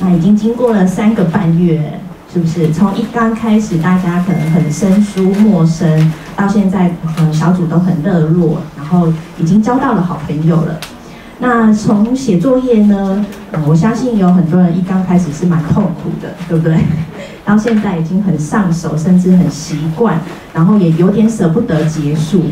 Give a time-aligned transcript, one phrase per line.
[0.00, 1.98] 那已经经过了三个半月，
[2.32, 2.72] 是不是？
[2.72, 10.78] 从一刚开始大家可能很生疏陌生，到现在呃小组都很热络，然后已经交到了好朋友了。
[11.40, 16.76] 那从写作业呢，呃，我相信有很多人一刚开始是蛮痛苦的，对不对？
[17.44, 20.20] 到现在已经很上手，甚至很习惯，
[20.52, 22.42] 然后也有点舍不得结束。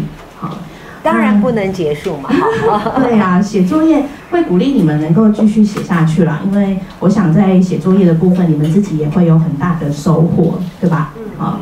[1.07, 2.31] 好，当然不能结束嘛。
[3.03, 11.13] 对啊，写作业会鼓励你们能够继续写下去啦，因为我想在写作业的部分，你们自己也会有很大的收获，对吧？
[11.39, 11.61] 好，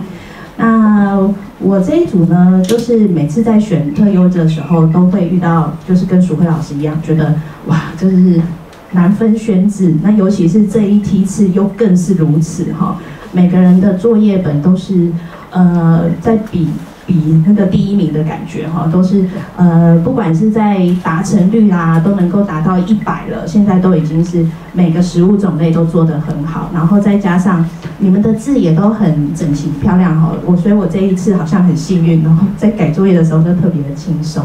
[0.56, 1.18] 那
[1.58, 7.34] 我这一组呢，就是每次在选特优的时候，都会遇到，就是跟淑慧老师一样，觉得
[7.66, 8.40] 哇，就是
[8.92, 9.98] 难分轩轾。
[10.02, 12.96] 那尤其是这一梯次又更是如此哈。
[13.32, 15.10] 每个人的作业本都是，
[15.50, 16.68] 呃，在比
[17.06, 19.24] 比那个第一名的感觉哈，都是
[19.56, 23.46] 呃，不管是在达成率啦，都能够达到一百了。
[23.46, 27.64] 现在都已经是每个食物种类都做得很好，然后再加上
[27.98, 30.32] 你们的字也都很整齐漂亮哈。
[30.44, 34.44] 我所以，我这一次好像很幸运，然后在改作业的时候就特别的轻松。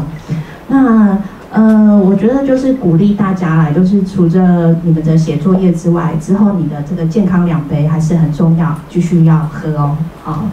[0.68, 1.18] 那。
[1.52, 9.96] 呃，我觉得就是鼓励大家来，就是除了你们的写作业之外，之后你的这个健康两杯还是很重要，继续要喝哦。
[10.22, 10.44] 好，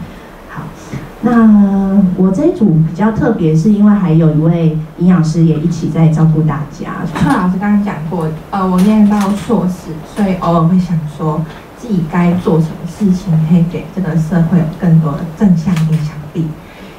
[1.22, 6.92] 那我这一组比较特别，是因为还有一位营养师也一起在照顾大家。
[7.14, 11.44] 柯老师刚刚讲过，呃，我念到硕士，所以偶尔会想说
[11.76, 16.46] 自己该做什么事情，可以给这个社会有更多的正向影响力。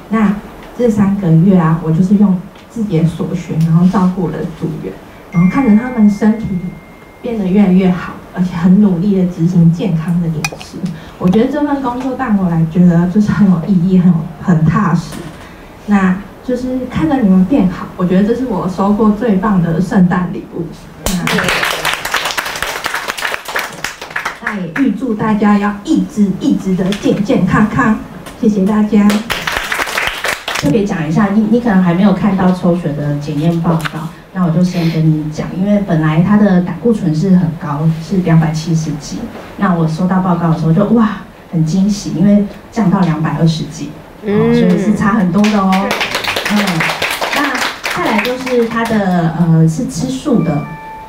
[0.08, 0.34] 那
[0.76, 2.36] 这三个月啊，我就是用。
[2.72, 4.92] 自己的所学，然后照顾了组员，
[5.32, 6.46] 然后看着他们身体
[7.20, 10.78] 变得越来越好，而且很努力的执行健康的饮食。
[11.22, 14.10] 我觉得这份工作让我来觉得就是很有意义，很
[14.42, 15.16] 很踏实。
[15.84, 20.66] 那就是看着你们变好，我觉得这是我收获最棒的圣诞礼物。
[24.42, 27.98] 那也预祝大家要一直一直的健健康康。
[28.40, 29.06] 谢谢大家。
[30.56, 39.18] 特别讲一下，你你可能还没有看到抽血的检验报告，那我就先跟你讲，因为本来他的胆固醇是很高，是两百七十几，
[39.60, 41.18] 那我收到报告的时候就哇
[41.52, 43.90] 很惊喜，因为降到两百二十几，
[44.24, 45.70] 嗯，所以是差很多的哦。
[46.50, 46.58] 嗯，
[47.36, 47.52] 那
[47.94, 50.62] 再来就是它的呃是吃素的，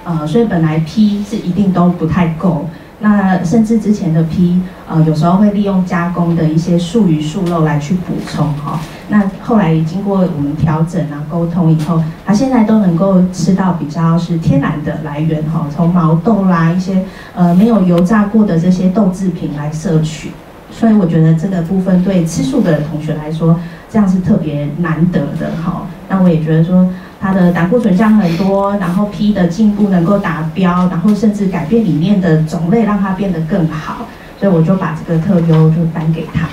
[0.04, 2.70] 呃，所以本来 P 是一定都不太够。
[3.00, 8.80] 那甚至之前的批，呃，有时候会利用加工的一些素鱼素肉来去补充哈。
[9.12, 17.04] 那后来经过我们调整啊沟通以后，他现在都能够吃到比较是天然的来源哈，从毛豆啦一些
[17.36, 20.32] 呃没有油炸过的这些豆制品来摄取。
[20.72, 25.86] 所以我觉得这个部分对吃素的同学来说，这样是特别难得的哈。
[26.08, 26.90] 那我也觉得说。
[27.24, 34.08] 它的胆固醇降很多，然后 P 的进步能够达标，然后甚至改变里面的种类，让它变得更好，
[34.40, 36.48] 所以我就把这个特优就颁给他。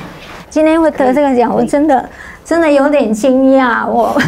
[0.50, 2.08] 今天会得这个奖，我真的
[2.44, 4.20] 真的有点惊讶，我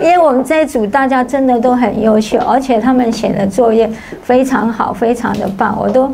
[0.00, 3.90] 因为我们这一组大家真的都很优秀，而且他们写的作业
[4.22, 6.12] 非常好，非常的棒，我都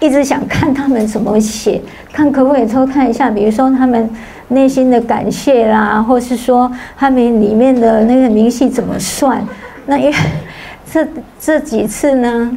[0.00, 1.80] 一直想看他们怎么写，
[2.12, 4.10] 看可不可以偷看一下，比如说他们。
[4.48, 9.42] 内心的感谢啦，或是说他们里面的那个明细怎么算？
[9.86, 10.14] 那因为
[10.92, 11.08] 这
[11.40, 12.56] 这几次呢，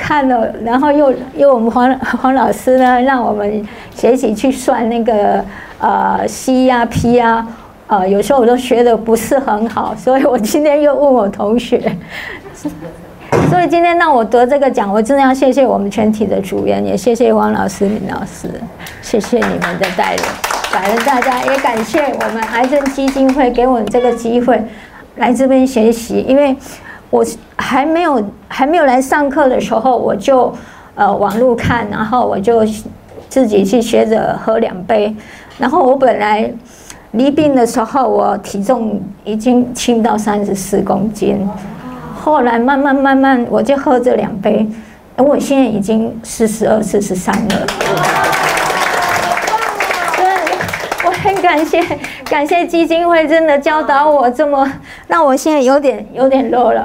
[0.00, 3.62] 看了，然后又又我们黄黄老师呢，让我们
[3.94, 5.44] 学习去算那个
[5.78, 7.46] 呃 C 呀 P 呀，
[7.86, 11.94] 呃有时候我都学的不是很好， 所以我今天又问我同学。
[13.48, 18.48] 所以今天让我得这个奖，我真的要谢谢我们全体的组员，也谢谢王老师、林老师，
[19.02, 20.24] 谢谢你们的带领，
[20.72, 24.60] 感恩大家，也感谢我们癌症基金会给我们这个机会
[25.16, 26.24] 来这边学习。
[26.26, 26.56] 因为
[27.10, 27.24] 我
[27.56, 30.52] 还没有还没有来上课的时候，我就
[30.94, 32.64] 呃网络看，然后我就
[33.28, 35.14] 自己去学着喝两杯。
[35.58, 36.50] 然后我本来
[37.12, 41.48] 离病的时候，我体重已经轻到三十四公斤。
[42.22, 44.66] 后来慢慢慢慢，我就喝这两杯，
[45.16, 47.66] 我现在已经四十二、四十三了。
[50.16, 50.26] 对，
[51.04, 51.82] 我很感谢，
[52.26, 54.70] 感谢基金会真的教导我这么，
[55.08, 56.84] 让我现在有点有点 low 了。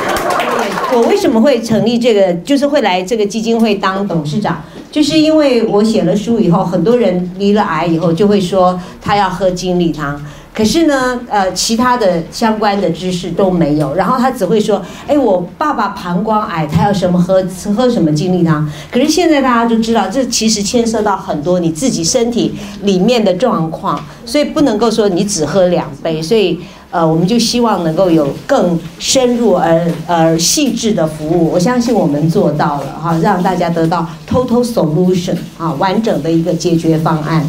[0.92, 4.62] 我为什么会成立这个，就是会来这个基金会当董事长，
[4.92, 10.22] 就是因为我写了书以后，很多人离了癌以后就会说他要喝精力汤。
[10.56, 17.44] 可是呢，呃，其他的相关的知识都没有，然后他只会说，哎，我爸爸膀胱癌，他要什么喝
[17.76, 18.66] 喝什么精力汤。
[18.90, 22.54] 可是现在大家都知道，这其实牵涉到很多你自己身体
[22.84, 26.22] 里面的状况，所以不能够说你只喝两杯。
[26.22, 26.58] 所以，
[26.90, 31.50] 呃，我们就希望能够有更深入而而细致的服务。
[31.52, 37.46] 我相信我们做到了哈，让大家得到 total solution 啊，完整的一个解决方案。